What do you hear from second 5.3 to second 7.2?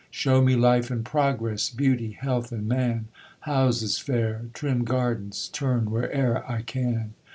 Turn where'er I can.